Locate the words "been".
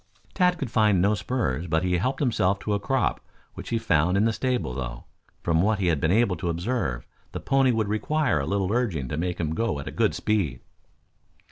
6.01-6.09